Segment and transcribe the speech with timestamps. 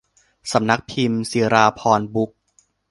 [0.51, 2.37] สำนักพิมพ์ศิราภรณ์บุ๊คส์